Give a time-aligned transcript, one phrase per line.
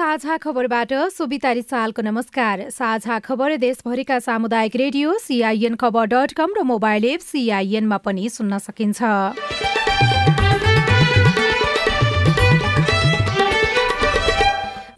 [0.00, 6.62] साझा खबरबाट सोभिता रिसालको नमस्कार। साझा खबर देशभरिका सामुदायिक रेडियो सिआइएन खबर डट कम र
[6.64, 9.00] मोबाइल एप सिआइएनमा पनि सुन्न सकिन्छ।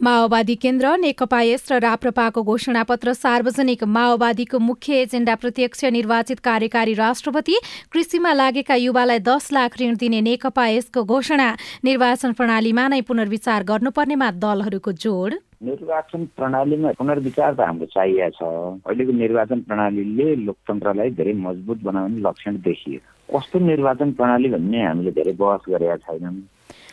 [0.03, 7.55] माओवादी केन्द्र नेकपा एस र राप्रपाको घोषणापत्र सार्वजनिक माओवादीको मुख्य एजेण्डा प्रत्यक्ष निर्वाचित कार्यकारी राष्ट्रपति
[7.91, 11.47] कृषिमा लागेका युवालाई दस लाख ऋण दिने नेकपा एसको घोषणा।
[11.87, 19.11] निर्वाचन प्रणालीमा नै पुनर्विचार गर्नुपर्नेमा दलहरूको जोड। निर्वाचन प्रणालीमा पुनर्विचार त हाम्रो चाहिएको छ। अहिलेको
[19.23, 22.99] निर्वाचन प्रणालीले लोकतन्त्रलाई धेरै मजबुत बनाउने लक्षण देखियो।
[23.31, 26.35] कस्तो निर्वाचन प्रणाली भन्ने हामीले धेरै बहस गरेका छैनौँ।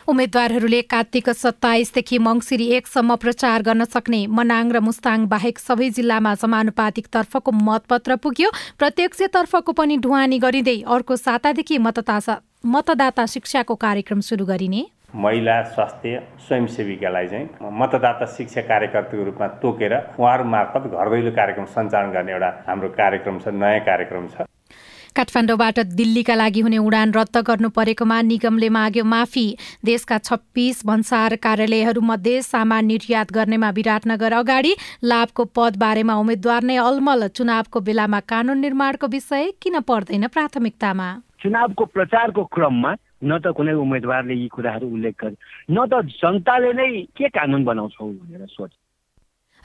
[0.07, 7.07] उम्मेद्वारहरूले कार्तिक सत्ताइसदेखि मङ्सिरी एकसम्म प्रचार गर्न सक्ने मनाङ र मुस्ताङ बाहेक सबै जिल्लामा समानुपातिक
[7.13, 14.81] तर्फको मतपत्र पुग्यो। प्रत्यक्षतर्फको पनि ढुवानी गरिँदै अर्को सातादेखि मतदाता मतदाता शिक्षाको कार्यक्रम सुरु गरिने।
[15.15, 22.31] महिला स्वास्थ्य स्वयंसेविकालाई चाहिँ मतदाता शिक्षा कार्यकर्ताको रूपमा तोकेर उहाँहरू मार्फत घर कार्यक्रम सञ्चालन गर्ने
[22.31, 24.47] एउटा हाम्रो कार्यक्रम छ नयाँ कार्यक्रम छ।
[25.15, 29.45] काठमाडौँबाट दिल्लीका लागि हुने उडान रद्द गर्नु परेकोमा निगमले माग्यो माफी।
[29.85, 34.73] देशका छप्पिस भन्सार कार्यालयहरूमध्ये सामान निर्यात गर्नेमा विराटनगर अगाडि
[35.03, 41.09] लाभको पद बारेमा उम्मेद्वार नै अलमल। चुनावको बेलामा कानून निर्माणको विषय किन पर्दैन प्राथमिकतामा?
[41.43, 42.91] चुनावको प्रचारको क्रममा
[43.23, 45.35] न त कुनै उम्मेद्वारले यी कुराहरू उल्लेख गरे
[45.69, 48.71] न त जनताले नै के कानुन बनाउँछौ भनेर सोच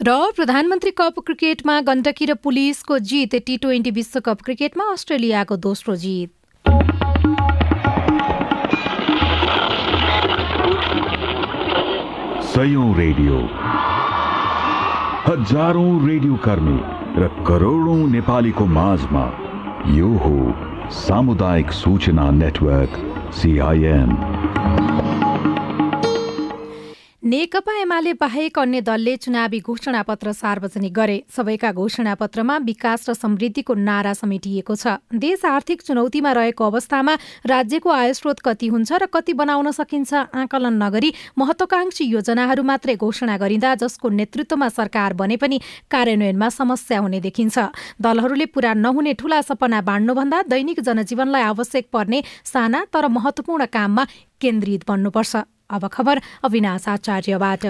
[0.01, 6.31] र प्रधानमन्त्री कप क्रिकेटमा गण्डकी र पुलिसको जित टी ट्वेन्टी विश्वकप क्रिकेटमा अस्ट्रेलियाको दोस्रो जित।
[12.47, 13.41] सयौं रेडियो।
[15.27, 16.79] हजारौं रेडियो कर्मी
[17.17, 19.25] र करोडौं नेपालीको माझमा
[19.95, 20.37] यो हो
[20.99, 23.01] सामुदायिक सूचना नेटवर्क
[23.35, 24.11] सिआइएन
[27.27, 34.13] नेकपा एमाले बाहेक अन्य दलले चुनावी घोषणापत्र सार्वजनिक गरे। सबैका घोषणापत्रमा विकास र समृद्धिको नारा
[34.15, 37.15] समेटिएको छ। देश आर्थिक चुनौतीमा रहेको अवस्थामा
[37.45, 43.75] राज्यको आयस्रोत कति हुन्छ र कति बनाउन सकिन्छ आकलन नगरी महत्वाकांक्षी योजनाहरू मात्रै घोषणा गरिँदा
[43.75, 45.59] जसको नेतृत्वमा सरकार बने पनि
[45.91, 47.59] कार्यान्वयनमा समस्या हुने देखिन्छ।
[47.99, 54.07] दलहरूले पूरा नहुने ठूला सपना बाँड्नुभन्दा दैनिक जनजीवनलाई आवश्यक पर्ने साना तर महत्वपूर्ण काममा
[54.39, 55.37] केन्द्रित बन्नुपर्छ।
[55.71, 57.65] अब खबर अविनाश आचार्यबाट।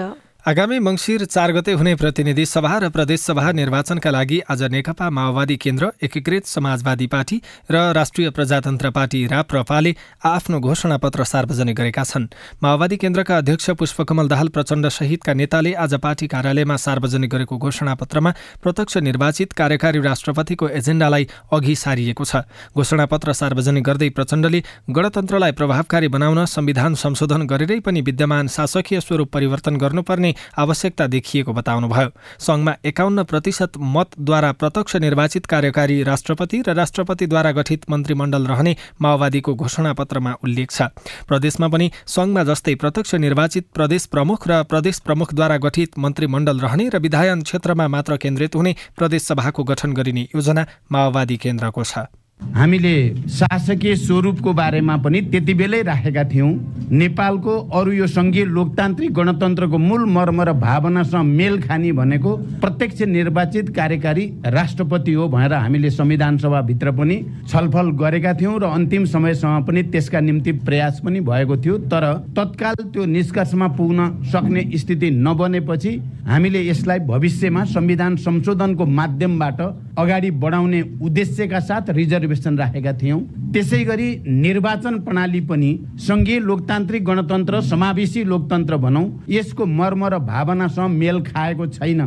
[0.47, 5.89] आगामी मङ्सिर चार गते हुने प्रतिनिधि सभा र प्रदेशसभा निर्वाचनका लागि आज नेकपा माओवादी केन्द्र
[6.03, 7.41] एकीकृत समाजवादी पार्टी
[7.71, 9.93] र राष्ट्रिय प्रजातन्त्र पार्टी राप्रपाले
[10.25, 12.27] आफ्नो घोषणापत्र सार्वजनिक गरेका छन्।
[12.63, 18.31] माओवादी केन्द्रका अध्यक्ष पुष्पकमल दाहाल प्रचण्ड सहितका नेताले आज पार्टी कार्यालयमा सार्वजनिक गरेको घोषणापत्रमा
[18.63, 24.63] प्रत्यक्ष निर्वाचित कार्यकारी राष्ट्रपतिको एजेन्डालाई अघि सारिएको छ। घोषणापत्र सार्वजनिक गर्दै प्रचण्डले
[24.95, 32.09] गणतन्त्रलाई प्रभावकारी बनाउन संविधान संशोधन गरेरै पनि विद्यमान शासकीय स्वरूप परिवर्तन गर्नुपर्ने आवश्यकता देखिएको बताउनुभयो।
[32.39, 40.33] सङ्घमा एकाउन्न प्रतिशत मतद्वारा प्रत्यक्ष निर्वाचित कार्यकारी राष्ट्रपति र राष्ट्रपतिद्वारा गठित मन्त्रीमण्डल रहने माओवादीको घोषणापत्रमा
[40.43, 40.81] उल्लेख छ।
[41.27, 46.97] प्रदेशमा पनि सङ्घमा जस्तै प्रत्यक्ष निर्वाचित प्रदेश प्रमुख र प्रदेश प्रमुखद्वारा गठित मन्त्रीमण्डल रहने र
[46.99, 52.07] विधायन क्षेत्रमा मात्र केन्द्रित हुने प्रदेश सभाको गठन गरिने योजना माओवादी केन्द्रको छ।
[52.39, 52.93] हामीले
[53.29, 56.51] शासकीय स्वरूपको बारेमा पनि त्यति बेलै राखेका थियौँ।
[56.91, 63.69] नेपालको अरू यो सङ्घीय लोकतान्त्रिक गणतन्त्रको मूल मर्म र भावनासँग मेल खाने भनेको प्रत्यक्ष निर्वाचित
[63.75, 69.83] कार्यकारी राष्ट्रपति हो भनेर हामीले संविधान सभाभित्र पनि छलफल गरेका थियौँ र अन्तिम समयसम्म पनि
[69.93, 72.05] त्यसका निम्ति प्रयास पनि भएको थियो। तर
[72.37, 75.91] तत्काल त्यो निष्कर्षमा पुग्न सक्ने स्थिति नबनेपछि
[76.27, 79.61] हामीले यसलाई भविष्यमा संविधान संशोधनको माध्यमबाट
[79.97, 83.19] अगाडि बढाउने उद्देश्यका साथ रिजर्भ अधिवेशन राखेका थियौँ।
[83.53, 85.71] त्यसै गरी निर्वाचन प्रणाली पनि
[86.07, 92.01] सङ्घीय लोकतान्त्रिक गणतन्त्र समावेशी लोकतन्त्र भनौँ यसको मर्म र भावनासँग मेल खाएको छैन।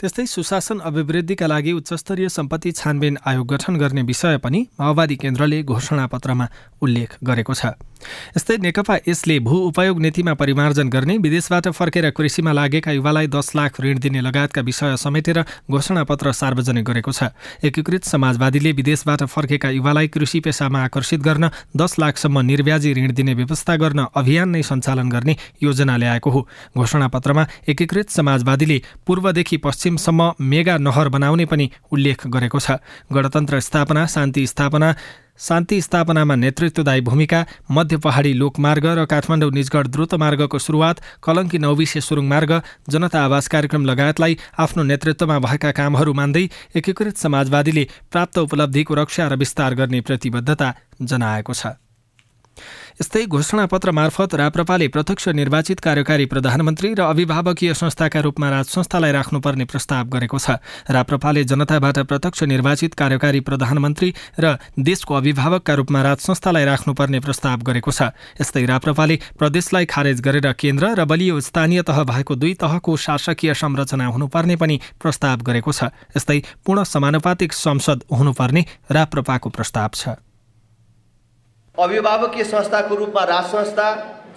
[0.00, 6.46] त्यस्तै सुशासन अभिवृद्धिका लागि उच्चस्तरीय सम्पत्ति छानबिन आयोग गठन गर्ने विषय पनि माओवादी केन्द्रले घोषणापत्रमा
[6.82, 7.76] उल्लेख गरेको छ।
[8.36, 13.80] यस्तै नेकपा यसले भू उपयोग नीतिमा परिमार्जन गर्ने विदेशबाट फर्केर कृषिमा लागेका युवालाई दस लाख
[13.80, 17.30] ऋण दिने लगायतका विषय समेटेर घोषणापत्र सार्वजनिक गरेको छ।
[17.64, 23.76] एकीकृत समाजवादीले विदेशबाट फर्केका युवालाई कृषि पेसामा आकर्षित गर्न दस लाखसम्म निर्व्याजी ऋण दिने व्यवस्था
[23.76, 31.08] गर्न अभियान नै सञ्चालन गर्ने योजना ल्याएको हो। घोषणापत्रमा एकीकृत समाजवादीले पूर्वदेखि पश्चिमसम्म मेगा नहर
[31.08, 32.78] बनाउने पनि उल्लेख गरेको छ।
[33.12, 34.94] गणतन्त्र स्थापना शान्ति स्थापना
[35.38, 42.00] शान्ति स्थापनामा नेतृत्वदायी भूमिका मध्य पहाडी लोकमार्ग र काठमाडौँ निजगढ द्रुत मार्गको सुरुवात कलङ्की नौविसे
[42.00, 42.52] सुरुङ मार्ग
[42.90, 49.36] जनता आवास कार्यक्रम लगायतलाई आफ्नो नेतृत्वमा भएका कामहरू मान्दै एकीकृत समाजवादीले प्राप्त उपलब्धिको रक्षा र
[49.36, 51.76] विस्तार गर्ने प्रतिबद्धता जनाएको छ।
[53.00, 59.64] यस्तै घोषणापत्र मार्फत राप्रपाले प्रत्यक्ष निर्वाचित कार्यकारी प्रधानमन्त्री र अभिभावकीय संस्थाका रूपमा राज संस्थालाई राख्नुपर्ने
[59.64, 60.56] प्रस्ताव गरेको छ।
[60.88, 67.90] राप्रपाले जनताबाट प्रत्यक्ष निर्वाचित कार्यकारी प्रधानमन्त्री र देशको अभिभावकका रूपमा राज संस्थालाई राख्नुपर्ने प्रस्ताव गरेको
[67.90, 68.10] छ।
[68.40, 74.06] यस्तै राप्रपाले प्रदेशलाई खारेज गरेर केन्द्र र बलियो स्थानीय तह भएको दुई तहको शासकीय संरचना
[74.08, 80.25] हुनुपर्ने पनि प्रस्ताव गरेको छ। यस्तै पूर्ण समानुपातिक संसद हुनुपर्ने राप्रपाको प्रस्ताव छ।
[81.78, 83.88] अभिभावकीय संस्थाको रूपमा राज संस्था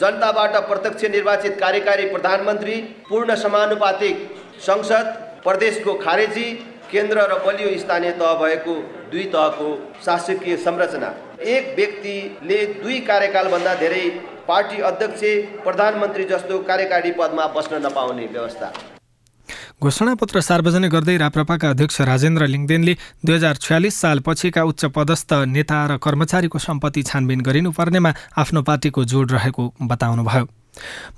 [0.01, 2.75] जनताबाट प्रत्यक्ष निर्वाचित कार्यकारी प्रधानमन्त्री
[3.09, 4.27] पूर्ण समानुपातिक
[4.61, 5.13] संसद
[5.43, 6.43] प्रदेशको खारेजी
[6.91, 8.75] केन्द्र र बलियो स्थानीय तह भएको
[9.11, 9.69] दुई तहको
[10.05, 11.13] शासकीय संरचना।
[11.47, 14.05] एक व्यक्तिले दुई कार्यकालभन्दा धेरै
[14.47, 15.23] पार्टी अध्यक्ष
[15.63, 18.73] प्रधानमन्त्री जस्तो कार्यकारी पदमा बस्न नपाउने व्यवस्था।
[19.81, 22.93] घोषणापत्र सार्वजनिक गर्दै राप्रपाका अध्यक्ष राजेन्द्र लिङ्गदेनले
[23.23, 29.03] दुई हजार छयालिस साल पछिका उच्च पदस्थ नेता र कर्मचारीको सम्पत्ति छानबिन गरिनुपर्नेमा आफ्नो पार्टीको
[29.07, 30.45] जोड रहेको बताउनुभयो।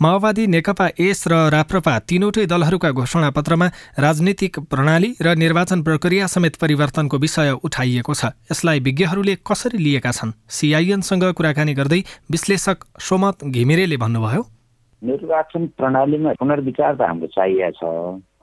[0.01, 3.67] माओवादी नेकपा एस र राप्रपा तीनवटै दलहरूका घोषणापत्रमा
[3.97, 10.37] राजनीतिक प्रणाली र निर्वाचन प्रक्रिया समेत परिवर्तनको विषय उठाइएको छ। यसलाई विज्ञहरूले कसरी लिएका छन्?
[10.49, 14.60] सिआइएनसँग कुराकानी गर्दै विश्लेषक सोमत घिमिरेले भन्नुभयो।
[15.03, 17.83] निर्वाचन प्रणालीमा पुनर्विचार त हाम्रो चाहिएको छ।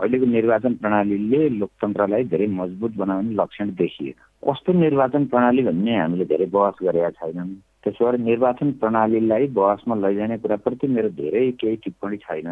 [0.01, 4.19] अहिलेको निर्वाचन प्रणालीले लोकतन्त्रलाई धेरै मजबुत बनाउने लक्षण देखिएन।
[4.51, 7.49] कस्तो निर्वाचन प्रणाली भन्ने हामीले धेरै बहस गरेका छैनौँ।
[7.85, 12.49] त्यसो भएर निर्वाचन प्रणालीलाई बहसमा लैजाने कुराप्रति मेरो धेरै केही टिप्पणी छैन।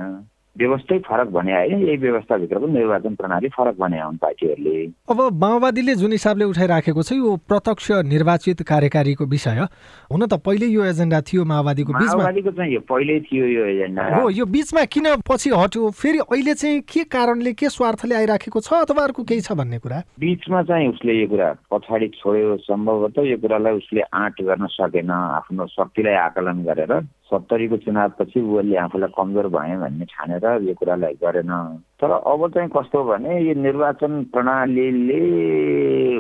[0.59, 6.13] व्यवस्थै फरक भने होइन यही व्यवस्थाभित्रको निर्वाचन प्रणाली फरक भने हुन् पार्टीहरूले। अब माओवादीले जुन
[6.13, 9.61] हिसाबले उठाइराखेको छ यो प्रत्यक्ष निर्वाचित कार्यकारीको विषय
[10.13, 14.31] हुन त पहिले यो एजेन्डा थियो माओवादीको माओवादीको चाहिँ यो पहिल्यै थियो यो एजेन्डा। हो
[14.31, 15.91] यो बिचमा किन पछि हट्यो?
[15.93, 19.99] फेरि अहिले चाहिँ के कारणले के स्वार्थले आइराखेको छ अथवा अर्को केही छ भन्ने कुरा?
[20.21, 25.67] बिचमा चाहिँ उसले यो कुरा पछाडि छोड्यो सम्भवतः यो कुरालाई उसले आँट गर्न सकेन आफ्नो
[25.77, 26.93] शक्तिलाई आकलन गरेर।
[27.31, 31.51] सत्तरीको चुनावपछि उसले आफूलाई कमजोर भएँ भन्ने छानेर यो कुरालाई गरेन।
[32.01, 35.21] तर अब चाहिँ कस्तो भने यो निर्वाचन प्रणालीले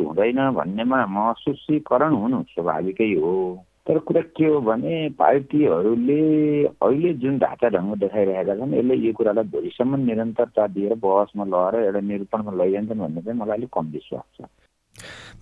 [0.02, 3.34] हुँदैन भन्नेमा महसुसीकरण हुनु स्वाभाविकै हो।
[3.86, 6.20] तर कुरा के हो भने पार्टीहरूले
[6.66, 12.00] अहिले जुन ढाँचा ढङ्ग देखाइरहेका छन् यसले यो कुरालाई भोलिसम्म निरन्तरता दिएर बहसमा लगाएर एउटा
[12.02, 14.44] निरूपणमा लैजान्छन् भन्ने चाहिँ मलाई अलिक कम विश्वास छ।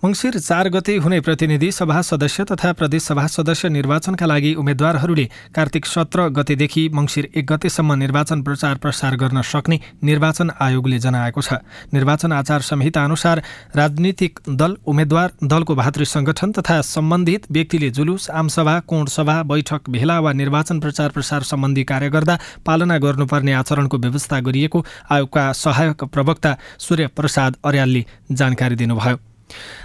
[0.03, 5.25] मङ्सिर चार गते हुने प्रतिनिधि सभा सदस्य तथा प्रदेशसभा सदस्य निर्वाचनका लागि उम्मेद्वारहरूले
[5.55, 11.53] कार्तिक सत्र गतेदेखि मङ्सिर एक गतेसम्म निर्वाचन प्रचार प्रसार गर्न सक्ने निर्वाचन आयोगले जनाएको छ।
[11.93, 13.41] निर्वाचन आचार संहिता अनुसार
[13.75, 20.33] राजनीतिक दल उम्मेद्वार दलको भातृ संगठन तथा सम्बन्धित व्यक्तिले जुलुस आमसभा कोणसभा बैठक भेला वा
[20.33, 27.07] निर्वाचन प्रचार प्रसार सम्बन्धी कार्य गर्दा पालना गर्नुपर्ने आचरणको व्यवस्था गरिएको आयोगका सहायक प्रवक्ता सूर्य
[27.15, 29.34] प्रसाद अर्यालले जानकारी दिनुभयो।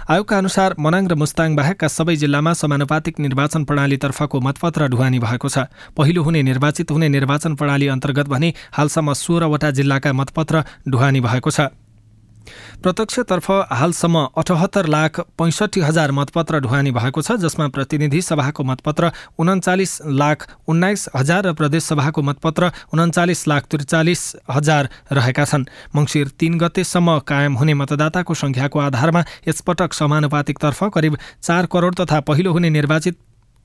[0.09, 5.69] आयोगका अनुसार मनाङ र मुस्ताङ बाहेकका सबै जिल्लामा समानुपातिक निर्वाचन प्रणालीतर्फको मतपत्र ढुवानी भएको छ।
[5.97, 11.69] पहिलो हुने निर्वाचित हुने निर्वाचन प्रणाली अन्तर्गत भने हालसम्म सोह्रवटा जिल्लाका मतपत्र ढुवानी भएको छ।
[12.83, 19.97] प्रत्यक्षतर्फ हालसम्म अठहत्तर लाख पैँसठी हजार मतपत्र ढुवानी भएको छ जसमा प्रतिनिधि सभाको मतपत्र उन्चालिस
[20.21, 25.65] लाख उन्नाइस हजार र प्रदेशसभाको मतपत्र उन्चालिस लाख त्रिचालिस हजार रहेका छन्।
[25.95, 32.51] मङ्सिर तीन गतेसम्म कायम हुने मतदाताको सङ्ख्याको आधारमा यसपटक समानुपातिकतर्फ करिब चार करोड तथा पहिलो
[32.51, 33.17] हुने निर्वाचित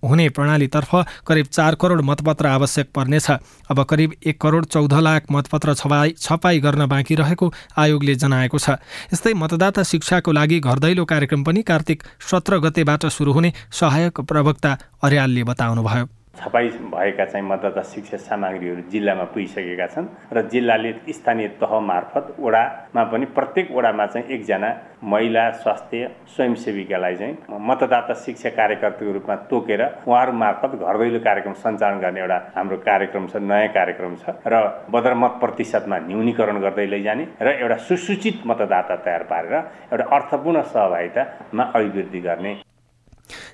[0.02, 0.90] हुने प्रणालीतर्फ
[1.26, 3.30] करिब चार करोड मतपत्र आवश्यक पर्नेछ।
[3.70, 8.76] अब करिब एक करोड चौध लाख मतपत्र छपाई छपाई गर्न बाँकी रहेको आयोगले जनाएको छ।
[9.12, 14.76] यस्तै मतदाता शिक्षाको लागि घर दैलो कार्यक्रम पनि कार्तिक सत्र गतेबाट सुरु हुने सहायक प्रवक्ता
[15.02, 21.72] अर्यालले बताउनुभयो। छपाई भएका चाहिँ मतदाता शिक्षा सामग्रीहरू जिल्लामा पुगिसकेका छन् र जिल्लाले स्थानीय तह
[21.82, 24.70] मार्फत वडामा पनि प्रत्येक वडामा चाहिँ एकजना
[25.04, 31.98] महिला स्वास्थ्य स्वयंसेविकालाई चाहिँ मतदाता शिक्षा कार्यकर्ताको रूपमा तोकेर उहाँहरू मार्फत घर दैलो कार्यक्रम सञ्चालन
[32.00, 34.62] गर्ने एउटा हाम्रो कार्यक्रम छ नयाँ कार्यक्रम छ र
[34.92, 42.20] बदरमत प्रतिशतमा न्यूनीकरण गर्दै लैजाने र एउटा सुसूचित मतदाता तयार पारेर एउटा अर्थपूर्ण सहभागितामा अभिवृद्धि
[42.20, 42.54] गर्ने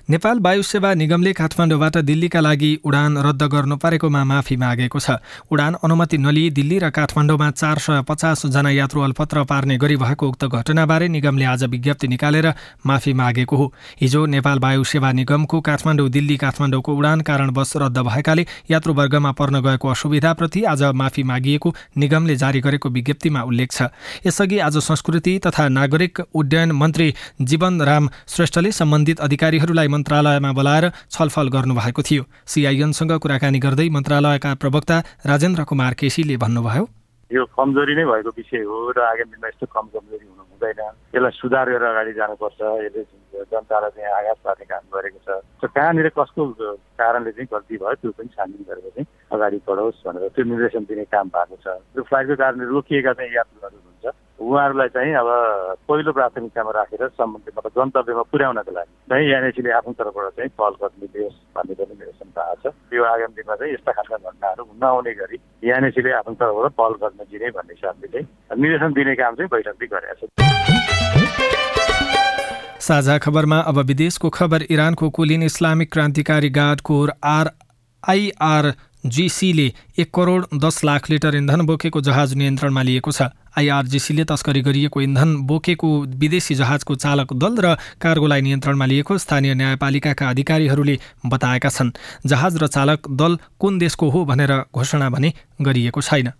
[0.09, 5.17] नेपाल वायु सेवा निगमले काठमाडौँबाट दिल्लीका लागि उडान रद्द गर्नु परेकोमा माफी मागेको छ।
[5.51, 10.45] उडान अनुमति नलिई दिल्ली र काठमाडौँमा चार सय पचासजना यात्रु अल्पत्र पार्ने गरी भएको उक्त
[10.45, 12.53] घटनाबारे निगमले आज विज्ञप्ति निकालेर
[12.85, 18.45] माफी मागेको हो। हिजो नेपाल वायु सेवा निगमको काठमाडौँ दिल्ली काठमाडौँको उडान कारणवश रद्द भएकाले
[18.71, 23.89] यात्रुवर्गमा पर्न गएको असुविधाप्रति आज माफी मागिएको निगमले जारी गरेको विज्ञप्तिमा उल्लेख छ।
[24.25, 29.21] यसअघि आज संस्कृति तथा नागरिक उड्डयन मन्त्री जीवन राम श्रेष्ठले सम्बन्धित
[29.63, 36.83] अधिकारीहरूलाई मन्त्रालयमा बोलाएर छलफल गर्नुभएको थियो। सिआइएनसँग कुराकानी गर्दै मन्त्रालयका प्रवक्ता राजेन्द्र कुमार केसीले भन्नुभयो
[37.31, 40.79] यो कमजोरी नै भएको विषय हो र आगामी दिनमा यस्तो कम कमजोरी हुनु हुँदैन।
[41.15, 43.03] यसलाई सुधार गरेर अगाडि जानुपर्छ। यसले
[43.49, 45.29] जनतालाई चाहिँ आघात पार्ने काम गरेको छ।
[45.63, 46.41] र कहाँनिर कसको
[46.99, 51.05] कारणले चाहिँ गल्ती भयो त्यो पनि छानबिन गरेर चाहिँ अगाडि बढोस् भनेर त्यो निर्देशन दिने
[51.09, 55.29] काम भएको छ। त्यो फ्लाइटको कारणले रोकिएका चाहिँ यात्रुहरू हुनुहुन्छ उहाँहरूलाई चाहिँ अब
[55.87, 61.37] पहिलो प्राथमिकतामा राखेर सम्बन्धित मतलब गन्तव्यमा पुर्याउनको लागि चाहिँ एनएसीले आफ्नो तर्फबाट चाहिँ पहल गरिदियोस्
[61.55, 65.37] भन्ने पनि मेरो शङ्का छ। यो आगामी दिनमा चाहिँ यस्ता खालका घटनाहरू नआउने गरी
[65.69, 68.25] एनएसीले आफ्नो तर्फबाट पहल गर्न दिने भन्ने हिसाबले चाहिँ
[68.61, 70.29] निर्देशन दिने काम चाहिँ बैठकले गरेको छ
[72.83, 77.47] साझा खबरमा अब विदेशको खबर इरानको कुलिन इस्लामिक क्रान्तिकारी गार्ड कोर आर
[79.03, 79.65] आइआरजिसीले
[79.99, 85.35] एक करोड दस लाख लिटर इन्धन बोकेको जहाज नियन्त्रणमा लिएको छ। आइआरजिसीले तस्करी गरिएको इन्धन
[85.43, 90.95] बोकेको विदेशी जहाजको चालक दल र कार्गोलाई नियन्त्रणमा लिएको स्थानीय न्यायपालिकाका अधिकारीहरूले
[91.25, 91.91] बताएका छन्
[92.25, 96.31] जहाज र चालक दल कुन देशको हो भनेर घोषणा भने गरिएको छैन।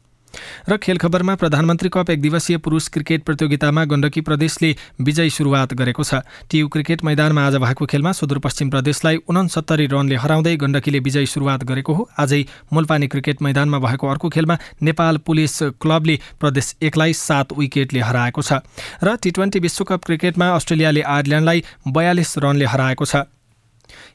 [0.69, 6.03] र खेल खबरमा प्रधानमन्त्री कप एक दिवसीय पुरुष क्रिकेट प्रतियोगितामा गण्डकी प्रदेशले विजयी सुरुवात गरेको
[6.03, 11.63] छ। टियु क्रिकेट मैदानमा आज भएको खेलमा सुदूरपश्चिम प्रदेशलाई उनसत्तरी रनले हराउँदै गण्डकीले विजयी सुरुवात
[11.63, 17.53] गरेको हो। आजै मुलपानी क्रिकेट मैदानमा भएको अर्को खेलमा नेपाल पुलिस क्लबले प्रदेश एकलाई सात
[17.53, 18.63] विकेटले हराएको छ।
[19.03, 23.15] र टी ट्वेन्टी विश्वकप क्रिकेटमा अस्ट्रेलियाले आयरल्यान्डलाई बयालिस रनले हराएको छ।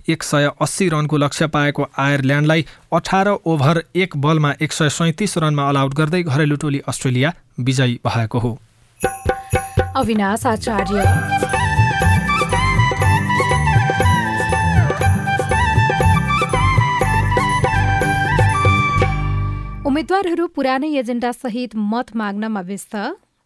[0.08, 5.68] एक सय अस्सी रनको लक्ष्य पाएको आयरल्यान्डलाई अठार ओभर एक बलमा एक सय सैतिस रनमा
[5.68, 8.58] अलआउट गर्दै घरेलु टोली अस्ट्रेलिया विजयी भएको हो।
[9.96, 11.02] अविनाश आचार्य।
[19.86, 22.96] उम्मेद्वारहरू पुरानै एजेन्डा सहित मत माग्नमा व्यस्त।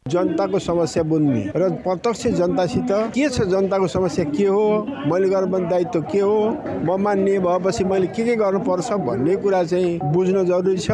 [0.07, 4.25] जनताको समस्या बुझ्ने र प्रत्यक्ष जनतासित के छ जनताको समस्या?
[4.35, 4.65] के हो?
[5.07, 6.39] मैले गर्नुपर्ने दायित्व के हो?
[6.85, 10.91] म मान्ने भएपछि मैले के के गर्नुपर्छ भन्ने कुरा चाहिँ बुझ्न जरुरी छ।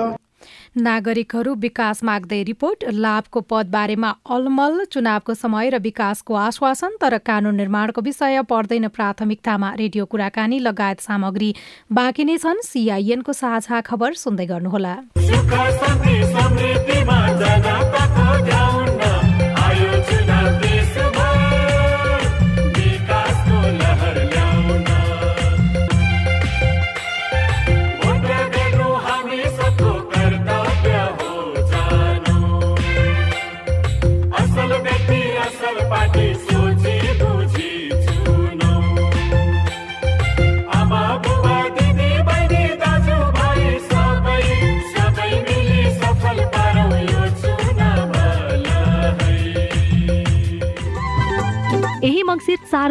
[0.77, 7.57] नागरिकहरू विकास माग्दै रिपोर्ट लाभको पद बारेमा अलमल चुनावको समय र विकासको आश्वासन तर कानून
[7.57, 11.55] निर्माणको विषय पर्दैन प्राथमिकतामा। रेडियो कुराकानी लगायत सामग्री।
[11.93, 14.95] बाँकी नै छन् सिआइएनको साझा खबर सुन्दै गर्नुहोला।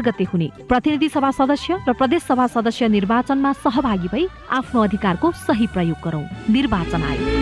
[0.08, 5.68] गते हुने। प्रतिनिधि सभा सदस्य र प्रदेश सभा सदस्य निर्वाचनमा सहभागी भई आफ्नो अधिकारको सही
[5.68, 7.36] प्रयोग गरौं। निर्वाचन आयोग।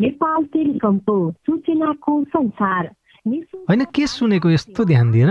[0.00, 2.84] नेपाल टेलिकमको सूचनाको संसार।
[3.68, 5.30] होइन के सुनेको यस्तो ध्यान दिएर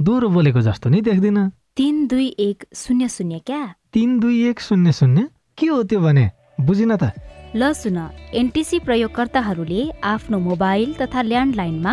[0.00, 1.38] दोहोरो बोलेको जस्तो नि देख्दिन।
[1.76, 3.62] तिन दुई एक शून्य शून्य क्या?
[3.92, 5.28] तिन दुई एक शून्य शून्य?
[5.58, 6.30] के हो त्यो भने?
[6.60, 7.10] बुझिन त।
[7.56, 7.98] ल सुन
[8.34, 11.92] एनटिसी प्रयोगकर्ताहरूले आफ्नो मोबाइल तथा ल्यान्डलाइनमा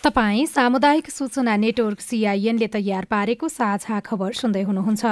[0.03, 5.05] तपाईँ सामुदायिक सूचना नेटवर्क सिआइएनले तयार पारेको साझा खबर सुन्दै हुनुहुन्छ।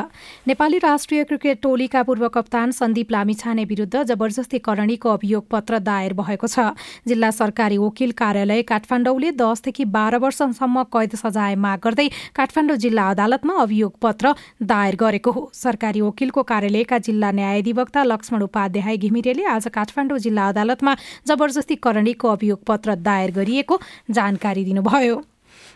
[0.50, 6.48] नेपाली राष्ट्रिय क्रिकेट टोलीका पूर्व कप्तान सन्दीप लामिछाने विरूद्ध जबरजस्ती करणीको अभियोग पत्र दायर भएको
[6.48, 6.74] छ।
[7.05, 13.53] जिल्ला सरकारी वकिल कार्यालय काठमाडौँले दसदेखि बाह्र वर्षसम्म कैद सजाय माग गर्दै काठमाडौँ जिल्ला अदालतमा
[13.62, 14.34] अभियोग पत्र
[14.65, 20.96] दायर गरेको हो। सरकारी वकिलको कार्यालयका जिल्ला न्यायाधिवक्ता लक्ष्मण उपाध्याय घिमिरेले आज काठमाडौँ जिल्ला अदालतमा
[21.27, 23.79] जबरजस्ती करणीको अभियोग पत्र दायर गरिएको
[24.12, 25.21] जानकारी दिनु भयो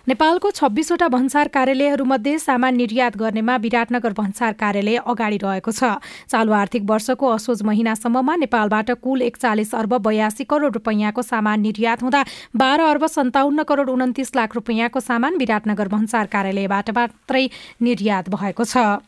[0.07, 5.95] नेपालको छब्बिसवटा भन्सार कार्यालयहरूमध्ये सामान निर्यात गर्नेमा विराटनगर भन्सार कार्यालय अगाडि रहेको छ।
[6.27, 12.23] चालु आर्थिक वर्षको असोज महिनासम्ममा नेपालबाट कुल एकचालिस अर्ब बयासी करोड रुपियाँको सामान निर्यात हुँदा
[12.51, 17.47] बाह्र अर्ब सन्ताउन्न करोड उन्तिस लाख रुपियाँको सामान विराटनगर भन्सार कार्यालयबाट मात्रै
[17.81, 18.99] निर्यात भएको छ।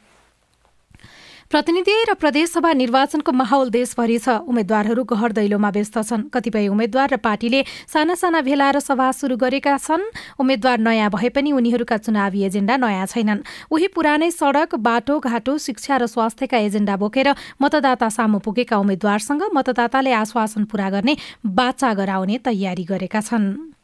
[1.51, 7.17] प्रतिनिधि र प्रदेशसभा निर्वाचनको माहौल देशभरि छ। उम्मेद्वारहरू गहर दैलोमा व्यस्त छन्। कतिपय उम्मेद्वार र
[7.21, 10.09] पार्टीले साना साना भेला र सभा शुरू गरेका छन्।
[10.41, 15.95] उम्मेद्वार नयाँ भए पनि उनीहरूका चुनावी एजेण्डा नयाँ छैनन्। उही पुरानै सड़क बाटो घाटो शिक्षा
[16.01, 17.29] र स्वास्थ्यका एजेण्डा बोकेर
[17.61, 21.13] मतदाता सामु पुगेका उम्मेद्वारसँग मतदाताले आश्वासन पूरा गर्ने
[21.45, 23.74] बाचा गराउने तयारी गरेका छन्।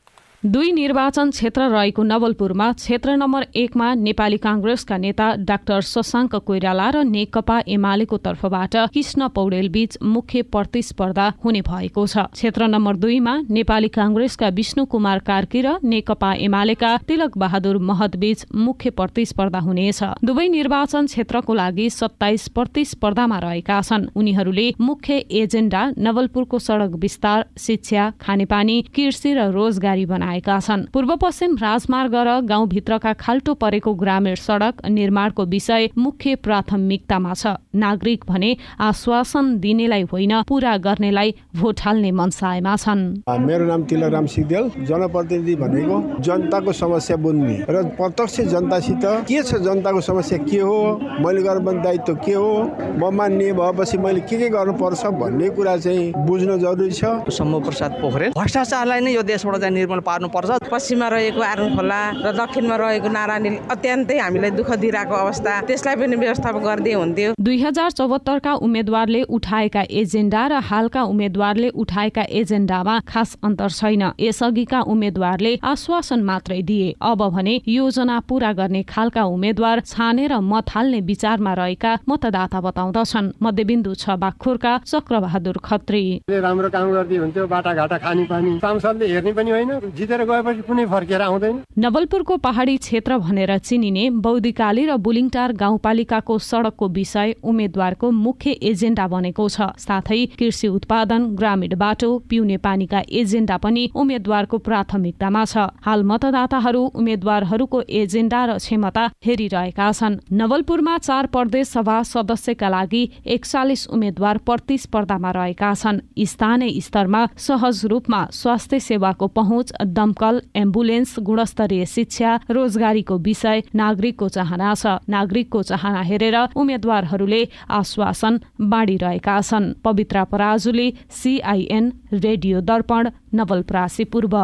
[0.43, 7.03] दुई निर्वाचन क्षेत्र रहेको नवलपुरमा क्षेत्र नम्बर एकमा नेपाली काङ्ग्रेसका नेता डाक्टर शशाङ्क कोइराला र
[7.05, 13.87] नेकपा एमालेको तर्फबाट कृष्ण पौडेल बीच मुख्य प्रतिस्पर्धा हुने भएको छ। क्षेत्र नम्बर दुईमा नेपाली
[13.89, 20.47] काङ्ग्रेसका विष्णु कुमार कार्की र नेकपा एमालेका तिलक बहादुर महत बीच मुख्य प्रतिस्पर्धा हुनेछ दुवै
[20.57, 28.81] निर्वाचन क्षेत्रको लागि सत्ताइस प्रतिस्पर्धामा रहेका छन्। उनीहरूले मुख्य एजेण्डा नवलपुरको सड़क विस्तार शिक्षा खानेपानी
[28.89, 34.85] कृषि र रोजगारी बनाए। आएका छन्। पूर्व पश्चिम राजमार्ग र गाउँभित्रका खाल्टो परेको ग्रामीण सड़क
[34.89, 42.75] निर्माणको विषय मुख्य प्राथमिकतामा छ। नागरिक भने आश्वासन दिनेलाई होइन पूरा गर्नेलाई भोट हाल्ने मनसायमा
[42.77, 43.01] छन्।
[43.41, 50.01] मेरो नाम तिलराम सिगदेल। जनप्रतिनिधि भनेको जनताको समस्या बुझ्ने र प्रत्यक्ष जनतासित के छ जनताको
[50.01, 50.77] समस्या के हो
[51.19, 52.51] मैले गर्नुपर्ने दायित्व के हो
[52.97, 57.91] म मान्ने भएपछि मैले के के गर्नुपर्छ भन्ने कुरा चाहिँ बुझ्न जरुरी छ। सम्भव प्रसाद
[58.01, 63.09] पोखरेल। भ्रष्टाचारलाई नै यो देशबाट चाहिँ निर्मूल पार्नुपर्छ पश्चिममा रहेको आरुङ खोला र दक्षिणमा रहेको
[63.09, 69.21] नारायणी अत्यन्तै हामीलाई दुःख दिइरहेको अवस्था। त्यसलाई पनि व्यवस्थापन गरिदिए हुन्थ्यो। दुई हजार चौहत्तरका उम्मेद्वारले
[69.35, 76.93] उठाएका एजेन्डा र हालका उम्मेद्वारले उठाएका एजेन्डामा खास अन्तर छैन। यसअघिका उम्मेद्वारले आश्वासन मात्रै दिए।
[77.01, 83.93] अब भने योजना पूरा गर्ने खालका उम्मेद्वार छानेर मत हाल्ने विचारमा रहेका मतदाता बताउँदछन्। मध्यबिन्दु
[83.95, 89.69] छ बाखुरका चक्रबहादुर खत्री। राम्रो काम गर्दै हुन्थ्यो बाटाघाटा खाने पानी सांसदले हेर्ने पनि होइन
[90.11, 96.87] जितेर गएपछि कुनै फर्केर आउँदैन। नवलपुरको पहाडी क्षेत्र भनेर चिनिने बौद्धिकाली र बुलिङटार गाउँपालिकाको सड़कको
[96.89, 103.83] विषय उम्मेद्वारको मुख्य एजेन्डा बनेको छ। साथै कृषि उत्पादन ग्रामीण बाटो पिउने पानीका एजेन्डा पनि
[103.95, 111.97] उम्मेद्वारको प्राथमिकतामा छ। हाल मतदाताहरू उम्मेद्वारहरूको एजेन्डा र क्षमता हेरिरहेका छन्। नवलपुरमा चार प्रदेश सभा
[112.03, 119.71] सदस्यका लागि एकचालिस उम्मेद्वार प्रतिस्पर्धामा रहेका छन्। स्थानीय स्तरमा सहज रूपमा स्वास्थ्य सेवाको पहुँच
[120.01, 128.39] दमकल एम्बुलेन्स गुणस्तरीय शिक्षा रोजगारीको विषय नागरिकको चाहना छ। नागरिकको चाहना हेरेर उम्मेद्वारहरूले आश्वासन
[128.71, 134.35] बाँडिरहेका छन्। पवित्रा पराजुली सिआइएन रेडियो दर्पण नवलपरासी पूर्व।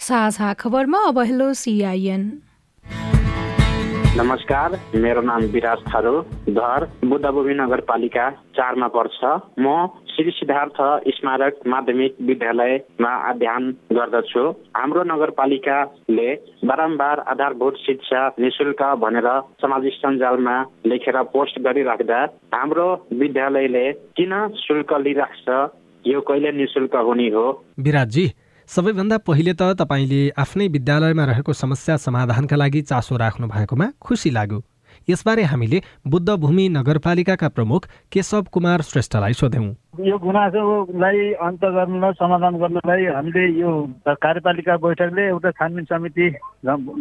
[0.00, 2.22] साझा खबरमा अब हेलो सिआइएन
[4.16, 6.10] नमस्कार मेरो नाम विराज थारू
[6.50, 9.72] घर बुद्धभूमि नगरपालिका चारमा पर्छ। म
[10.10, 10.78] श्री सिद्धार्थ
[11.10, 14.44] स्मारक माध्यमिक विद्यालयमा अध्ययन गर्दछु।
[14.76, 16.28] हाम्रो नगरपालिकाले
[16.64, 19.28] बारम्बार आधारभूत शिक्षा निशुल्क भनेर
[19.60, 22.22] सामाजिक सञ्जालमा लेखेर पोस्ट गरिराख्दा
[22.54, 22.86] हाम्रो
[23.18, 25.46] विद्यालयले किन शुल्क लिइराख्छ
[26.04, 27.46] यो कहिले निशुल्क हुने हो?
[27.80, 28.26] विराटजी
[28.68, 34.62] सबैभन्दा पहिले त तपाईँले आफ्नै विद्यालयमा रहेको समस्या समाधानका लागि चासो राख्नु भएकोमा खुसी लाग्यो।
[35.08, 43.04] यसबारे हामीले बुद्धभूमि नगरपालिकाका प्रमुख केशव कुमार श्रेष्ठलाई सोध्यौँ यो गुनासोलाई अन्त गर्न समाधान गर्नलाई
[43.06, 43.70] हामीले यो
[44.06, 46.26] कार्यपालिका बैठकले एउटा छानबिन समिति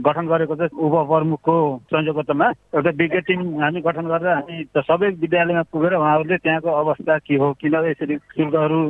[0.07, 1.55] गठन गरेको छ उपप्रमुखको
[1.93, 7.35] संयोजकतामा एउटा विज्ञ टिम हामी गठन गरेर हामी सबै विद्यालयमा पुगेर उहाँहरूले त्यहाँको अवस्था के
[7.37, 8.81] हो किन यसरी शुल्कहरू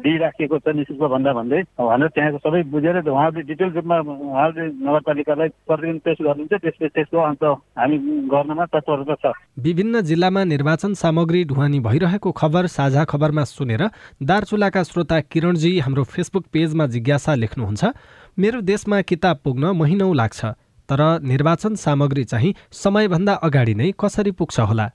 [0.00, 5.98] दिइराखिएको छ निशुल्क भन्दा भन्दै। भनेर त्यहाँको सबै बुझेर उहाँहरूले डिटेल रूपमा उहाँहरूले नगरपालिकालाई प्रतिदिन
[6.04, 7.44] पेस गर्नुहुन्छ त्यसपछि त्यसको अन्त
[7.78, 7.96] हामी
[8.32, 13.82] गर्नमा तत्परता छ। विभिन्न जिल्लामा निर्वाचन सामग्री ढुवानी भइरहेको खबर साझा खबरमा सुनेर
[14.22, 17.82] दार्चुलाका श्रोता किरणजी हाम्रो फेसबुक पेजमा जिज्ञासा लेख्नुहुन्छ
[18.38, 20.40] मेरो देशमा किताब पुग्न महिनौ लाग्छ
[20.88, 24.86] तर निर्वाचन सामग्री चाहिँ समयभन्दा अगाडि नै कसरी पुग्छ होला?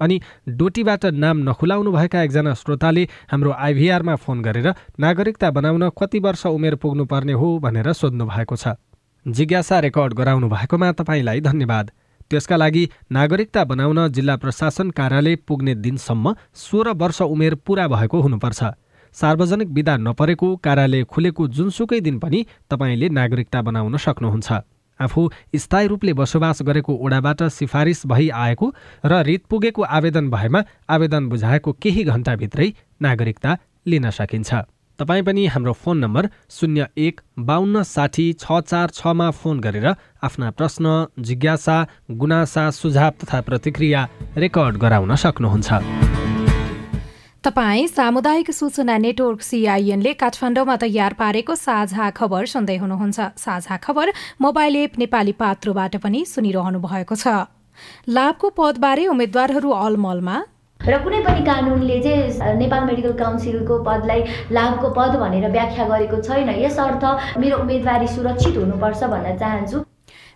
[0.00, 6.74] अनि डोटीबाट नाम नखुलाउनुभएका एकजना श्रोताले हाम्रो आइभीआरमा फोन गरेर नागरिकता बनाउन कति वर्ष उमेर
[6.74, 8.74] पुग्नुपर्ने हो भनेर सोध्नु भएको छ।
[9.26, 11.90] जिज्ञासा रेकर्ड गराउनु भएकोमा तपाईँलाई धन्यवाद।
[12.30, 18.64] त्यसका लागि नागरिकता बनाउन जिल्ला प्रशासन कार्यालय पुग्ने दिनसम्म सोह्र वर्ष उमेर पुरा भएको हुनुपर्छ।
[19.14, 24.52] सार्वजनिक विदा नपरेको कार्यालय खुलेको जुनसुकै दिन पनि तपाईँले नागरिकता बनाउन सक्नुहुन्छ।
[25.00, 28.66] आफू स्थायी रूपले बसोबास गरेको ओडाबाट सिफारिस भई आएको
[29.04, 34.54] र रित पुगेको आवेदन भएमा आवेदन बुझाएको केही घण्टाभित्रै नागरिकता लिन सकिन्छ।
[34.98, 39.86] तपाईँ पनि हाम्रो फोन नम्बर शून्य एक बाहन्न साठी छ चार छमा फोन गरेर
[40.22, 41.76] आफ्ना प्रश्न जिज्ञासा
[42.10, 46.13] गुनासा सुझाव तथा प्रतिक्रिया रेकर्ड गराउन सक्नुहुन्छ।
[47.44, 54.76] तपाईँ सामुदायिक सूचना नेटवर्क सिआइएनले काठमाडौँमा तयार पारेको साझा खबर सुन्दै हुनुहुन्छ। साझा खबर मोबाइल
[54.76, 57.44] एप नेपाली पात्रोबाट पनि सुनिरहनु भएको छ।
[58.08, 60.36] लाभको पदबारे उम्मेद्वारहरू अलमलमा।
[60.80, 66.48] र कुनै पनि कानुनले चाहिँ नेपाल मेडिकल काउन्सिलको पदलाई लाभको पद भनेर व्याख्या गरेको छैन।
[66.64, 67.04] यसर्थ
[67.36, 69.84] मेरो उम्मेदवारी सुरक्षित हुनुपर्छ भन्न चाहन्छु।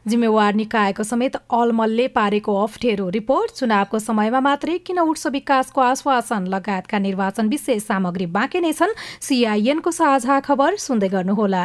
[0.09, 6.99] जिम्मेवार निकायको समेत अलमलले पारेको अप्ठ्यारो रिपोर्ट चुनावको समयमा मात्रै किन उठ्छ विकासको आश्वासन लगायतका
[7.07, 11.64] निर्वाचन विशेष सामग्री बाँकी नै छन् सिआइएनको साझा खबर सुन्दै गर्नुहोला।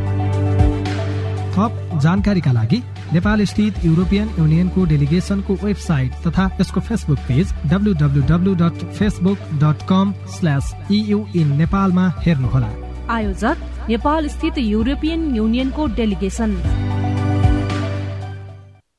[1.53, 2.79] थप जानकारीका लागि
[3.13, 10.13] नेपाल स्थित युरोपियन युनियनको डेलिगेसनको वेबसाइट तथा यसको facebook page W dot facebook dot com
[10.35, 12.71] slash in नेपालमा हेर्नुहोला।
[13.09, 13.57] आयोजक
[13.89, 16.51] नेपाल स्थित युरोपियन युनियनको डेलिगेसन।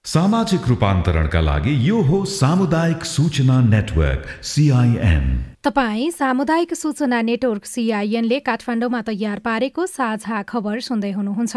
[0.04, 5.24] सामाजिक रूपान्तरणका लागि यो हो सामुदायिक सूचना नेटवर्क सिआइएन
[5.64, 11.56] तपाईँ सामुदायिक सूचना नेटवर्क सिआइएनले काठमाडौँमा तयार पारेको साझा खबर सुन्दै हुनुहुन्छ।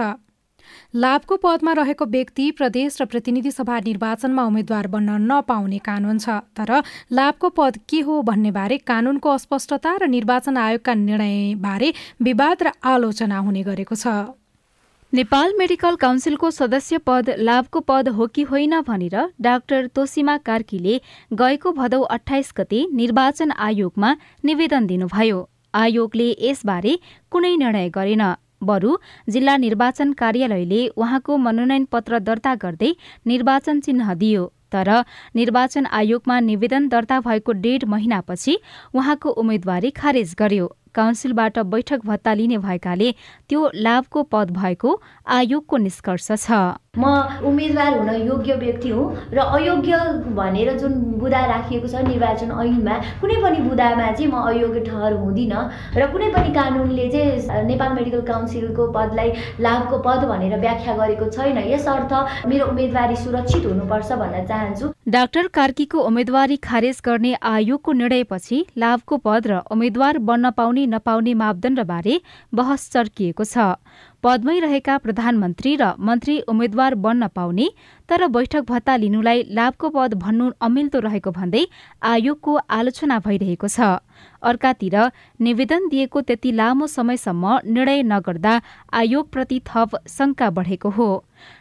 [0.94, 6.72] लाभको पदमा रहेको व्यक्ति प्रदेश र प्रतिनिधि सभा निर्वाचनमा उम्मेद्वार बन्न नपाउने कानून छ। तर
[7.12, 13.38] लाभको पद के हो भन्ने बारे कानूनको अस्पष्टता र निर्वाचन आयोगका निर्णयबारे विवाद र आलोचना
[13.40, 14.36] हुने गरेको छ।
[15.14, 21.00] नेपाल मेडिकल काउन्सिलको सदस्य पद लाभको पद हो कि होइन भनेर डाक्टर तोसिमा कार्कीले
[21.34, 25.40] गएको भदौ अठाइस गते निर्वाचन आयोगमा निवेदन दिनुभयो।
[25.74, 26.98] आयोगले यसबारे
[27.32, 28.24] कुनै निर्णय गरेन।
[28.62, 28.98] बरु
[29.30, 32.92] जिल्ला निर्वाचन कार्यालयले उहाँको मनोनयन पत्र दर्ता गर्दै
[33.28, 34.90] निर्वाचन चिन्ह दियो। तर
[35.36, 38.58] निर्वाचन आयोगमा निवेदन दर्ता भएको डेढ महिनापछि
[38.96, 43.12] उहाँको उम्मेद्वारी खारेज गर्यो। काउन्सिलबाट बैठक भत्ता लिने भएकाले
[43.50, 46.52] त्यो लाभको पद भएको आयोगको निष्कर्ष छ।
[46.98, 49.98] म उम्मेदवार हुन योग्य व्यक्ति हुँ र अयोग्य
[50.36, 55.64] भनेर जुन बुदा राखिएको छ निर्वाचन ऐनमा कुनै पनि बुदामा चाहिँ म अयोग्य ठहर हुँदिनँ
[55.98, 61.58] र कुनै पनि कानुनले चाहिँ नेपाल मेडिकल काउन्सिलको पदलाई लाभको पद भनेर व्याख्या गरेको छैन।
[61.68, 62.14] यसर्थ
[62.48, 69.48] मेरो उम्मेदवारी सुरक्षित हुनुपर्छ भन्न चाहन्छु। डाक्टर कार्कीको उम्मेदवारी खारेज गर्ने आयोगको निर्णयपछि लाभको पद
[69.48, 72.20] र उम्मेद्वार बन्न पाउने नपाउने मापदण्डबारे
[72.54, 73.76] बहस चर्किएको छ।
[74.26, 77.66] पदमै रहेका प्रधानमन्त्री र मन्त्री उम्मेद्वार बन्न पाउने
[78.10, 81.62] तर बैठक भत्ता लिनुलाई लाभको पद भन्नु अमिल्दो रहेको भन्दै
[82.12, 83.90] आयोगको आलोचना भइरहेको छ।
[84.42, 84.96] अर्कातिर
[85.40, 88.56] निवेदन दिएको त्यति लामो समयसम्म निर्णय नगर्दा
[88.94, 91.10] आयोगप्रति थप शंका बढेको हो।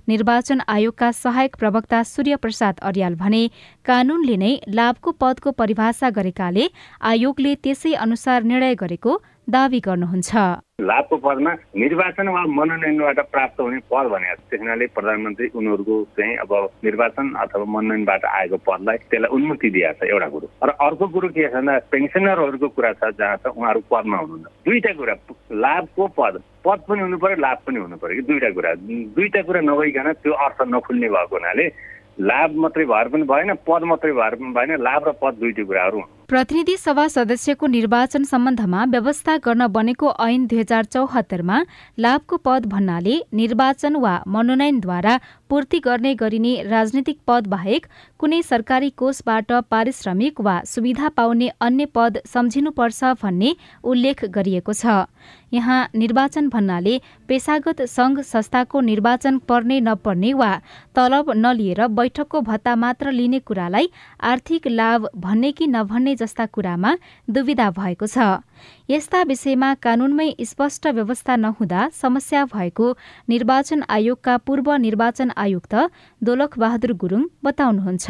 [0.08, 3.42] निर्वाचन आयोगका सहायक प्रवक्ता सूर्य प्रसाद अर्याल भने
[3.84, 6.68] कानूनले नै लाभको पदको परिभाषा गरेकाले
[7.12, 10.34] आयोगले त्यसै अनुसार निर्णय गरेको दावी गर्नुहुन्छ।
[10.80, 16.52] लाभको पदमा निर्वाचन वा मनोनयनबाट प्राप्त हुने पद भने त्यस हुनाले प्रधानमन्त्री उनीहरूको चाहिँ अब
[16.84, 21.48] निर्वाचन अथवा मनोनयनबाट आएको पदलाई त्यसलाई उन्मुक्ति दिएको छ एउटा कुरो। र अर्को कुरो के
[21.48, 25.14] छ भन्दा पेन्सनरहरूको कुरा छ जहाँ छ उहाँहरू पदमा हुनुहुन्छ। दुईटा कुरा
[25.52, 28.74] लाभको पद। पद पनि हुनु पर्यो लाभ पनि हुनु पर्यो कि दुईटा कुरा।
[29.12, 31.66] दुईटा कुरा नभइकन त्यो अर्थ नखुल्ने भएको हुनाले
[32.14, 36.00] लाभ मात्रै भएर पनि भएन पद मात्रै भएर पनि भएन। लाभ र पद दुईटै कुराहरू
[36.28, 41.60] प्रतिनिधि सभा सदस्यको निर्वाचन सम्बन्धमा व्यवस्था गर्न बनेको ऐन दुई हजार चौहत्तरमा
[41.98, 45.18] लाभको पद भन्नाले निर्वाचन वा मनोनयनद्वारा
[45.50, 47.86] पूर्ति गर्ने गरिने राजनीतिक पद बाहेक
[48.20, 55.04] कुनै सरकारी कोषबाट पारिश्रमिक वा सुविधा पाउने अन्य पद सम्झिनुपर्छ भन्ने उल्लेख गरिएको छ।
[55.52, 60.50] यहाँ निर्वाचन भन्नाले पेसागत संघ संस्थाको निर्वाचन पर्ने नपर्ने वा
[60.96, 63.90] तलब नलिएर बैठकको भत्ता मात्र लिने कुरालाई
[64.32, 66.90] आर्थिक लाभ भन्ने कि नभन्ने जस्ता कुरामा
[67.28, 68.44] दुविधा भएको छ।
[68.90, 72.86] यस्ता विषयमा कानूनमै स्पष्ट व्यवस्था नहुँदा समस्या भएको
[73.28, 75.74] निर्वाचन आयोगका पूर्व निर्वाचन आयुक्त
[76.22, 78.08] दोलख बहादुर गुरुङ बताउनुहुन्छ।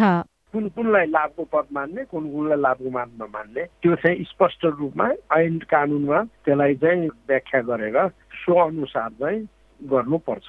[0.55, 5.59] कुन कुनलाई लाभको पद मान्ने कुन कुनलाई लाभको मान नमान्ने त्यो चाहिँ स्पष्ट रूपमा ऐन
[5.67, 7.99] कानुनमा त्यसलाई चाहिँ व्याख्या गरेर
[8.39, 9.41] सो अनुसार चाहिँ
[9.81, 10.49] गर्नुपर्छ।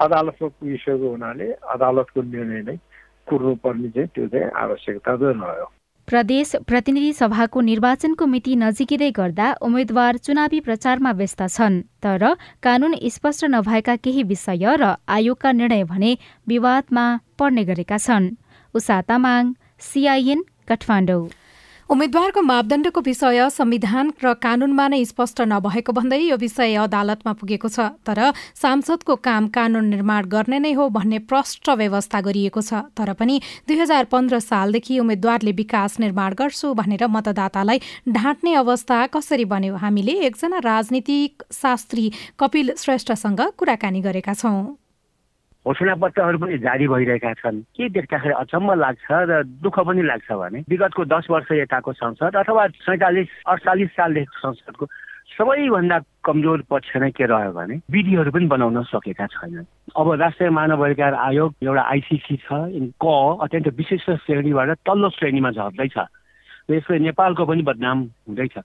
[0.00, 2.76] अदालतमा पुगिसकेको हुनाले अदालतको निर्णय नै
[3.28, 5.68] कुर्नुपर्ने चाहिँ त्यो चाहिँ आवश्यकता चाहिँ रह्यो।
[6.08, 12.22] प्रदेश प्रतिनिधि सभाको निर्वाचनको मिति नजिकिँदै गर्दा उम्मेद्वार चुनावी प्रचारमा व्यस्त छन्। तर
[12.62, 16.16] कानून स्पष्ट नभएका केही विषय र आयोगका निर्णय भने
[16.48, 17.04] विवादमा
[17.38, 18.34] पर्ने गरेका छन्।
[18.74, 21.24] उषा तामाङ सिआइएन काठमाडौँ।
[21.92, 27.92] उम्मेद्वारको मापदण्डको विषय संविधान र कानूनमा नै स्पष्ट नभएको भन्दै यो विषय अदालतमा पुगेको छ।
[28.00, 33.36] तर सांसदको काम कानून निर्माण गर्ने नै हो भन्ने प्रष्ट व्यवस्था गरिएको छ। तर पनि
[33.68, 37.78] दुई हजार पन्ध्र सालदेखि उम्मेद्वारले विकास निर्माण गर्छु भनेर मतदातालाई
[38.08, 44.80] ढाँट्ने अवस्था कसरी बन्यो हामीले एकजना राजनीतिक शास्त्री कपिल श्रेष्ठसँग कुराकानी गरेका छौं।
[45.66, 50.58] घोषणापत्रहरू पनि जारी भइरहेका छन्। के देख्दाखेरि अचम्म लाग्छ र दुःख पनि लाग्छ भने?
[50.68, 54.86] विगतको दस वर्ष यताको संसद अथवा सैँतालिस अडचालिस सालदेखि संसदको
[55.38, 59.64] सबैभन्दा कमजोर पक्ष नै के रह्यो भने विधिहरू पनि बनाउन सकेका छैनन्।
[59.96, 62.48] अब राष्ट्रिय मानव अधिकार आयोग एउटा आइसिसी छ
[62.98, 63.06] क
[63.42, 65.96] अत्यन्त विशिष्ट श्रेणीबाट तल्लो श्रेणीमा झर्दैछ।
[66.70, 67.98] यसले नेपालको पनि बदनाम
[68.28, 68.58] हुँदैछ।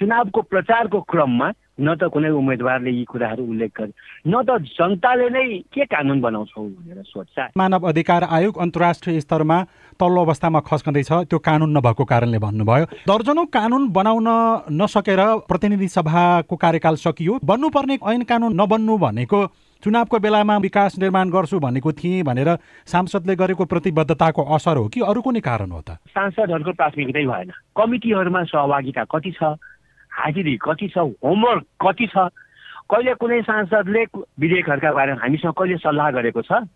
[0.00, 1.48] चुनावको प्रचारको क्रममा
[1.80, 3.92] न त कुनै उम्मेद्वारले यी कुराहरू उल्लेख गरे।
[4.28, 9.58] न त जनताले नै के कानुन बनाउँछौ भनेर सोध्छ मानव अधिकार आयोग अन्तर्राष्ट्रिय स्तरमा
[10.00, 14.28] तल्लो अवस्थामा खस्कँदैछ। त्यो कानुन नभएको कारणले भन्नुभयो। दर्जनौ कानुन बनाउन
[14.72, 19.40] नसकेर प्रतिनिधि सभाको कार्यकाल सकियो। बन्नुपर्ने ऐन कानुन नबन्नु भनेको
[19.82, 22.48] चुनावको बेलामा विकास निर्माण गर्छु भनेको थिएँ भनेर
[22.84, 25.96] सांसदले गरेको प्रतिबद्धताको असर हो कि अरू कुनै कारण हो त?
[26.12, 29.56] सांसदहरूको प्राथमिकतै भएन। कमिटीहरूमा सहभागिता कति छ?
[30.20, 32.28] हाजिरी कति छ होमवर्क कति छ
[32.90, 34.04] कहिले कुनै सांसदले
[34.40, 36.66] विधेयकहरूका बारेमा हामीसँग कहिले सल्लाह गरेको छ?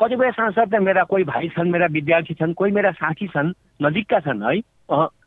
[0.00, 4.20] कतिपय सांसद त मेरा कोही भाइ छन् मेरा विद्यार्थी छन् कोही मेरा साथी छन् नजिकका
[4.20, 4.60] छन् है?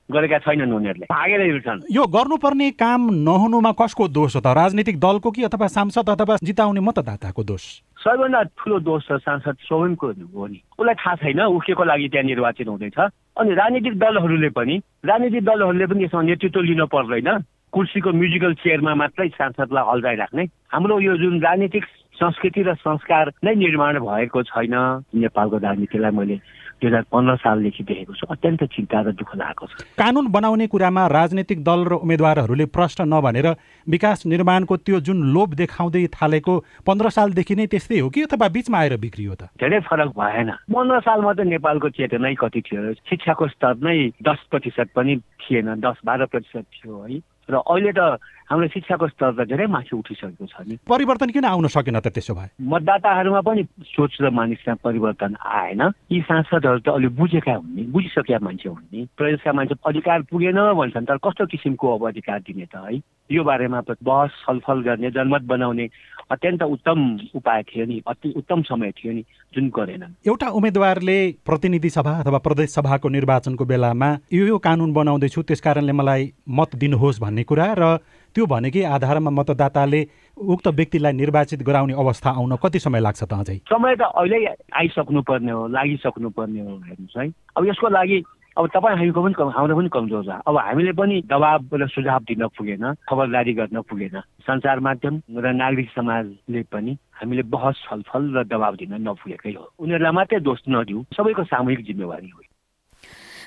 [0.06, 4.54] गरेका छैनन् उनीहरूले। भागेर हिँड्छन्। यो गर्नुपर्ने काम नहुनुमा कसको दोष हो त?
[4.54, 7.64] राजनीतिक दलको कि अथवा सांसद अथवा जिताउने मतदाताको दोष?
[8.06, 12.10] सबैभन्दा ठुलो दोष छ सांसद स्वयंको हो नि। उसलाई थाहा छैन ऊ के को लागि
[12.14, 14.76] त्यहाँ निर्वाचित हुँदैछ। अनि राजनीतिक दलहरूले पनि
[15.10, 17.30] राजनीतिक दलहरूले पनि यसमा नेतृत्व लिन पर्दैन।
[17.76, 21.84] कुर्सीको म्युजिकल चेयरमा मात्रै सांसदलाई अल्झाइराख्ने। हाम्रो यो जुन राजनीतिक
[22.16, 24.76] संस्कृति र संस्कार नै निर्माण भएको छैन
[25.12, 26.36] नेपालको राजनीतिलाई मैले
[26.76, 31.04] दुई हजार पन्ध्र सालदेखि देखेको छु। अत्यन्त चिन्ता र दुःख लागेको छ। कानुन बनाउने कुरामा
[31.08, 33.48] राजनीतिक दल र उम्मेद्वारहरूले प्रश्न नभनेर
[33.88, 36.54] विकास निर्माणको त्यो जुन लोभ देखाउँदै थालेको
[36.88, 39.52] पन्ध्र सालदेखि नै त्यस्तै हो कि अथवा बिचमा आएर बिग्रियो त?
[39.60, 42.94] धेरै फरक भएन। पन्ध्र सालमा त नेपालको चेतनै कति थियो?
[43.08, 48.02] शिक्षाको स्तर नै दस प्रतिशत पनि थिएन दस बाह्र प्रतिशत थियो है। र अहिले त
[48.46, 52.34] हाम्रो शिक्षाको स्तर त धेरै माथि उठिसकेको छ नि। परिवर्तन किन आउन सकेन त त्यसो
[52.38, 52.50] भए?
[52.62, 55.82] मतदाताहरूमा पनि सोच र मानिसमा परिवर्तन आएन।
[56.14, 61.18] यी सांसदहरू त अलिक बुझेका हुने बुझिसकेका मान्छे हुने प्रदेशका मान्छे अधिकार पुगेन भन्छन् तर
[61.26, 63.02] कस्तो किसिमको अब अधिकार दिने त है?
[63.32, 65.86] यो बारेमा बहस छलफल गर्ने जनमत बनाउने
[66.32, 67.00] अत्यन्त उत्तम
[67.36, 72.38] उपाय थियो नि अति उत्तम समय थियो नि जुन गरेनन्। एउटा उम्मेद्वारले प्रतिनिधि सभा अथवा
[72.46, 77.74] प्रदेश सभाको निर्वाचनको बेलामा यो यो कानुन बनाउँदैछु त्यस कारणले मलाई मत दिनुहोस् भन्ने कुरा
[77.74, 77.98] र
[78.36, 80.02] त्यो भनेकै आधारमा मतदाताले
[80.38, 83.58] उक्त व्यक्तिलाई निर्वाचित गराउने अवस्था आउन कति समय लाग्छ त अझै?
[83.64, 84.40] समय त अहिले
[84.76, 88.24] आइसक्नु पर्ने हो लागिसक्नु पर्ने हो हेर्नुहोस् है। अब यसको लागि
[88.56, 92.48] अब तपाईँ हामीको पनि हाम्रो पनि कमजोर छ। अब हामीले पनि दबाब र सुझाव दिन
[92.56, 94.16] पुगेन खबरदारी गर्न पुगेन।
[94.48, 100.12] सञ्चार माध्यम र नागरिक समाजले पनि हामीले बहस छलफल र दबाब दिन नपुगेकै हो। उनीहरूलाई
[100.12, 102.40] मात्रै दोष नदिऊ सबैको सामूहिक जिम्मेवारी हो।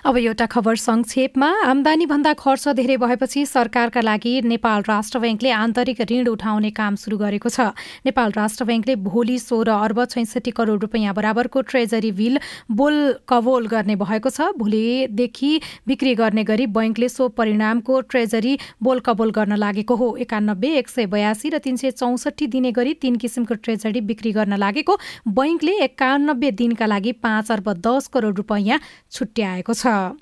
[0.04, 6.00] अब एउटा खबर संक्षेपमा आमदानी भन्दा खर्च धेरै भएपछि सरकारका लागि नेपाल राष्ट्र ब्याङ्कले आन्तरिक
[6.10, 7.74] ऋण उठाउने काम सुरु गरेको छ।
[8.06, 12.38] नेपाल राष्ट्र ब्याङ्कले भोलि सोह्र अर्ब छैसठी करोड रुपियाँ बराबरको ट्रेजरी बिल
[12.70, 12.94] बोल
[13.28, 15.50] कवोल गर्ने भएको छ। भोलिदेखि
[15.88, 21.06] बिक्री गर्ने गरी बैङ्कले सो परिणामको ट्रेजरी बोल कबोल गर्न लागेको हो। एकानब्बे एक सय
[21.08, 24.98] बयासी र तिन सय चौसठी दिने गरी तीन किसिमको ट्रेजरी बिक्री गर्न लागेको
[25.34, 28.80] बैङ्कले एकानब्बे दिनका लागि पाँच अर्ब दस करोड रुपियाँ
[29.10, 30.18] छुट्याएको छ। Ciao.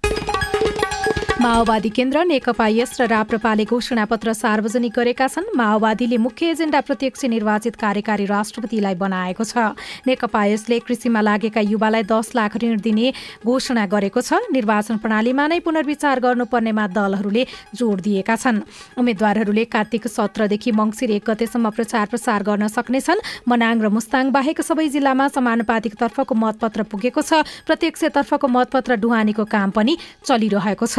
[1.47, 7.75] माओवादी केन्द्र नेकपा यस र राप्रपाले घोषणापत्र सार्वजनिक गरेका छन्। माओवादीले मुख्य एजेन्डा प्रत्यक्ष निर्वाचित
[7.79, 9.79] कार्यकारी राष्ट्रपतिलाई बनाएको छ।
[10.11, 13.07] नेकपा यसले कृषिमा लागेका युवालाई दस लाख ऋण दिने
[13.47, 17.47] घोषणा गरेको छ। निर्वाचन प्रणालीमा नै पुनर्विचार गर्नुपर्नेमा दलहरूले
[17.79, 18.67] जोड दिएका छन्।
[18.99, 24.89] उम्मेद्वारहरूले कार्तिक सत्रदेखि मङ्सिर एक गतेसम्म प्रचार प्रसार गर्न सक्नेछन् मनाङ र मुस्ताङ बाहेक सबै
[24.91, 29.95] जिल्लामा समानुपातिक तर्फको मतपत्र पुगेको छ। प्रत्यक्ष तर्फको मतपत्र डुहानीको काम पनि
[30.27, 30.99] चलिरहेको छ।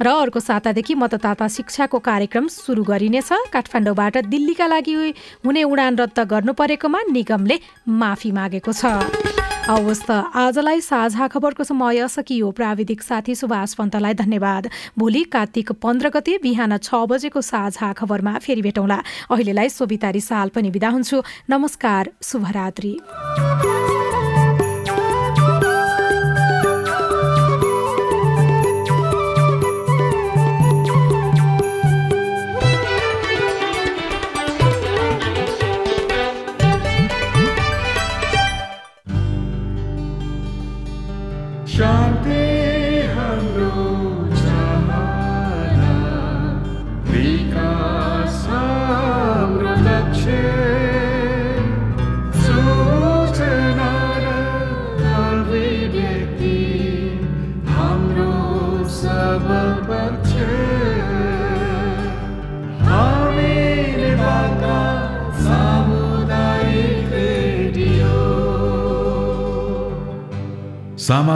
[0.00, 4.94] र अर्को सातादेखि मतदाता शिक्षाको कार्यक्रम सुरु गरिनेछ। काठमाडौँबाट दिल्लीका लागि
[5.44, 7.56] हुने उडान रद्द गर्नु परेकोमा निगमले
[7.88, 8.84] माफी मागेको छ।
[9.64, 16.08] हवस् त आजलाई साझा खबरको समय सकियो। प्राविधिक साथी सुभाष पन्तलाई धन्यवाद। भोलि कार्तिक पन्ध्र
[16.12, 18.98] गते बिहान छ बजेको साझा खबरमा फेरि भेटौँला।
[19.32, 22.92] अहिलेलाई सोभितारी साल पनि बिदा हुन्छु। नमस्कार शुभरात्री।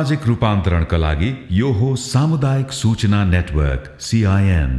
[0.09, 4.73] सामाजिक रूपान्तरणका लागि यो हो सामुदायिक सूचना नेटवर्क सिआइएन